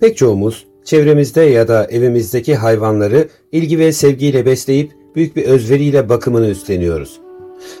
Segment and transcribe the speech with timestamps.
[0.00, 6.48] Pek çoğumuz çevremizde ya da evimizdeki hayvanları ilgi ve sevgiyle besleyip büyük bir özveriyle bakımını
[6.48, 7.20] üstleniyoruz.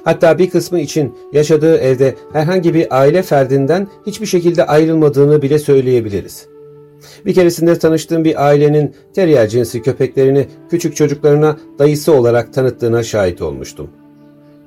[0.04, 6.46] Hatta bir kısmı için yaşadığı evde herhangi bir aile ferdinden hiçbir şekilde ayrılmadığını bile söyleyebiliriz.
[7.26, 13.90] Bir keresinde tanıştığım bir ailenin terrier cinsi köpeklerini küçük çocuklarına dayısı olarak tanıttığına şahit olmuştum.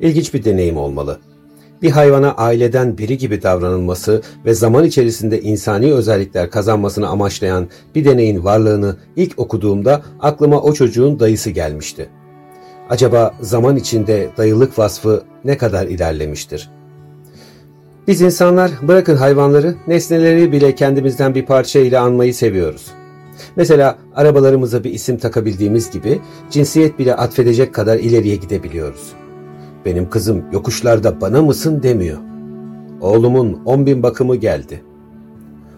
[0.01, 1.19] İlginç bir deneyim olmalı.
[1.81, 8.43] Bir hayvana aileden biri gibi davranılması ve zaman içerisinde insani özellikler kazanmasını amaçlayan bir deneyin
[8.43, 12.09] varlığını ilk okuduğumda aklıma o çocuğun dayısı gelmişti.
[12.89, 16.69] Acaba zaman içinde dayılık vasfı ne kadar ilerlemiştir?
[18.07, 22.91] Biz insanlar bırakın hayvanları, nesneleri bile kendimizden bir parça ile anmayı seviyoruz.
[23.55, 26.19] Mesela arabalarımıza bir isim takabildiğimiz gibi
[26.49, 29.13] cinsiyet bile atfedecek kadar ileriye gidebiliyoruz.
[29.87, 32.17] Benim kızım yokuşlarda bana mısın demiyor.
[33.01, 34.81] Oğlumun 10 bin bakımı geldi.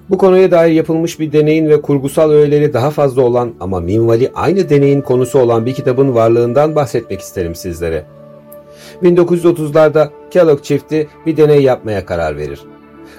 [0.09, 4.69] Bu konuya dair yapılmış bir deneyin ve kurgusal öğeleri daha fazla olan ama minvali aynı
[4.69, 8.05] deneyin konusu olan bir kitabın varlığından bahsetmek isterim sizlere.
[9.03, 12.59] 1930'larda Kellogg çifti bir deney yapmaya karar verir.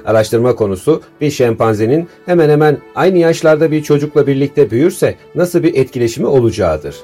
[0.06, 6.27] Araştırma konusu bir şempanzenin hemen hemen aynı yaşlarda bir çocukla birlikte büyürse nasıl bir etkileşimi
[6.27, 6.97] olacağıdır.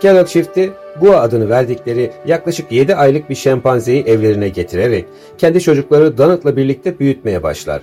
[0.00, 5.04] Kellogg çifti Gua adını verdikleri yaklaşık 7 aylık bir şempanzeyi evlerine getirerek
[5.38, 7.82] kendi çocukları Donald'la birlikte büyütmeye başlar.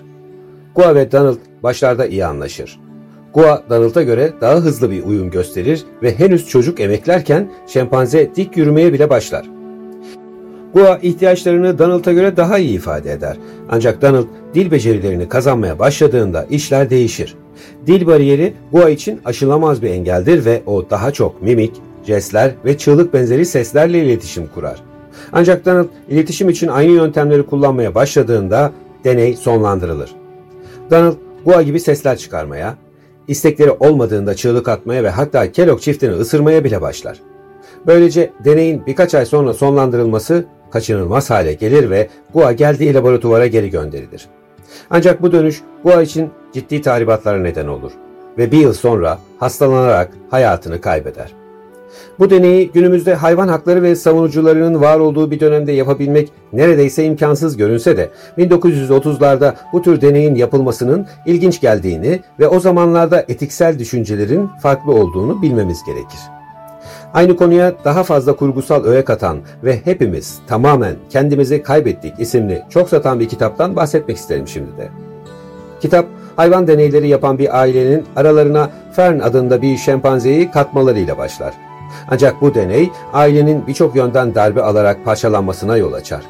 [0.75, 2.79] Gua ve Donald başlarda iyi anlaşır.
[3.33, 8.93] Gua Donald'a göre daha hızlı bir uyum gösterir ve henüz çocuk emeklerken şempanze dik yürümeye
[8.93, 9.45] bile başlar.
[10.73, 13.37] Gua ihtiyaçlarını Donald'a göre daha iyi ifade eder.
[13.69, 17.35] Ancak Donald dil becerilerini kazanmaya başladığında işler değişir.
[17.87, 21.71] Dil bariyeri Gua için aşılamaz bir engeldir ve o daha çok mimik,
[22.05, 24.83] jestler ve çığlık benzeri seslerle iletişim kurar.
[25.31, 28.71] Ancak Donald iletişim için aynı yöntemleri kullanmaya başladığında
[29.03, 30.15] deney sonlandırılır.
[30.91, 32.75] Donald Gua gibi sesler çıkarmaya,
[33.27, 37.19] istekleri olmadığında çığlık atmaya ve hatta Kellogg çiftini ısırmaya bile başlar.
[37.87, 44.27] Böylece deneyin birkaç ay sonra sonlandırılması kaçınılmaz hale gelir ve Gua geldiği laboratuvara geri gönderilir.
[44.89, 47.91] Ancak bu dönüş Gua için ciddi tahribatlara neden olur
[48.37, 51.44] ve bir yıl sonra hastalanarak hayatını kaybeder.
[52.19, 57.97] Bu deneyi günümüzde hayvan hakları ve savunucularının var olduğu bir dönemde yapabilmek neredeyse imkansız görünse
[57.97, 65.41] de 1930'larda bu tür deneyin yapılmasının ilginç geldiğini ve o zamanlarda etiksel düşüncelerin farklı olduğunu
[65.41, 66.19] bilmemiz gerekir.
[67.13, 73.19] Aynı konuya daha fazla kurgusal öğe katan ve hepimiz tamamen kendimizi kaybettik isimli çok satan
[73.19, 74.89] bir kitaptan bahsetmek isterim şimdi de.
[75.81, 76.05] Kitap
[76.35, 81.64] hayvan deneyleri yapan bir ailenin aralarına Fern adında bir şempanzeyi katmalarıyla başlar.
[82.07, 86.21] Ancak bu deney ailenin birçok yönden darbe alarak parçalanmasına yol açar.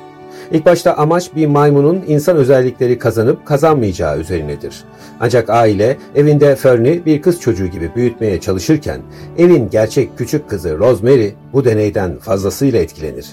[0.52, 4.84] İlk başta amaç bir maymunun insan özellikleri kazanıp kazanmayacağı üzerinedir.
[5.20, 9.02] Ancak aile evinde Fern'i bir kız çocuğu gibi büyütmeye çalışırken
[9.38, 13.28] evin gerçek küçük kızı Rosemary bu deneyden fazlasıyla etkilenir.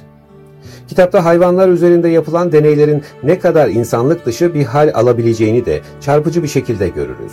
[0.89, 6.49] Kitapta hayvanlar üzerinde yapılan deneylerin ne kadar insanlık dışı bir hal alabileceğini de çarpıcı bir
[6.49, 7.33] şekilde görürüz.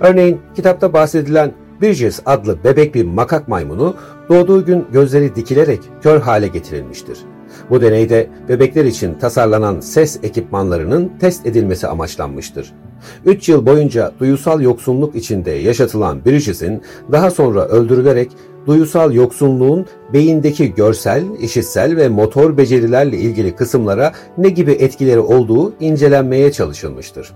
[0.00, 1.52] Örneğin kitapta bahsedilen
[1.82, 3.94] Bridges adlı bebek bir makak maymunu
[4.28, 7.18] doğduğu gün gözleri dikilerek kör hale getirilmiştir.
[7.70, 12.72] Bu deneyde bebekler için tasarlanan ses ekipmanlarının test edilmesi amaçlanmıştır.
[13.24, 18.30] 3 yıl boyunca duyusal yoksunluk içinde yaşatılan Bridges'in daha sonra öldürülerek
[18.66, 26.52] duyusal yoksunluğun beyindeki görsel, işitsel ve motor becerilerle ilgili kısımlara ne gibi etkileri olduğu incelenmeye
[26.52, 27.32] çalışılmıştır.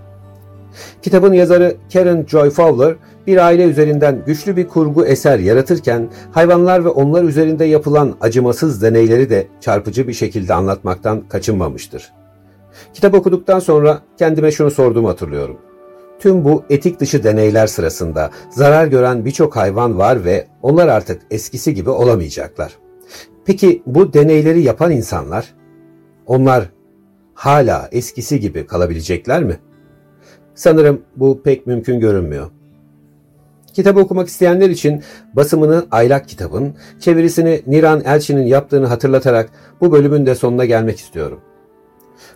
[1.01, 2.95] Kitabın yazarı Karen Joy Fowler
[3.27, 9.29] bir aile üzerinden güçlü bir kurgu eser yaratırken hayvanlar ve onlar üzerinde yapılan acımasız deneyleri
[9.29, 12.11] de çarpıcı bir şekilde anlatmaktan kaçınmamıştır.
[12.93, 15.57] Kitap okuduktan sonra kendime şunu sorduğumu hatırlıyorum.
[16.19, 21.73] Tüm bu etik dışı deneyler sırasında zarar gören birçok hayvan var ve onlar artık eskisi
[21.73, 22.77] gibi olamayacaklar.
[23.45, 25.53] Peki bu deneyleri yapan insanlar,
[26.25, 26.69] onlar
[27.33, 29.59] hala eskisi gibi kalabilecekler mi?
[30.55, 32.51] Sanırım bu pek mümkün görünmüyor.
[33.73, 39.49] Kitabı okumak isteyenler için basımını Aylak kitabın, çevirisini Niran Elçi'nin yaptığını hatırlatarak
[39.81, 41.39] bu bölümün de sonuna gelmek istiyorum.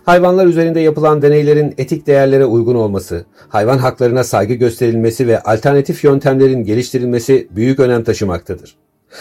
[0.04, 6.64] Hayvanlar üzerinde yapılan deneylerin etik değerlere uygun olması, hayvan haklarına saygı gösterilmesi ve alternatif yöntemlerin
[6.64, 8.76] geliştirilmesi büyük önem taşımaktadır.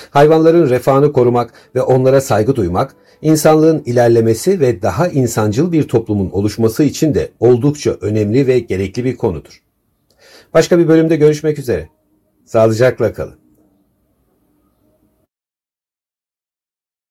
[0.09, 6.83] Hayvanların refahını korumak ve onlara saygı duymak, insanlığın ilerlemesi ve daha insancıl bir toplumun oluşması
[6.83, 9.61] için de oldukça önemli ve gerekli bir konudur.
[10.53, 11.89] Başka bir bölümde görüşmek üzere.
[12.45, 13.46] Sağlıcakla kalın.